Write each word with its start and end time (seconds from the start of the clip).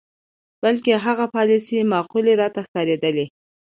بلکې 0.63 0.93
هغه 1.05 1.25
پالیسۍ 1.35 1.79
معقولې 1.93 2.33
راته 2.41 2.59
ښکارېدلې. 2.65 3.25